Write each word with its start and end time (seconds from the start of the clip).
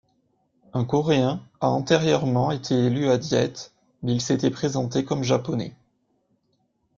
Un 0.73 0.83
coréen 0.83 1.47
a 1.59 1.67
antérieurement 1.69 2.49
été 2.49 2.73
élu 2.73 3.07
à 3.07 3.19
Diète 3.19 3.71
mais 4.01 4.15
il 4.15 4.19
s'était 4.21 4.49
présenté 4.49 5.05
comme 5.05 5.21
japonais. 5.23 5.75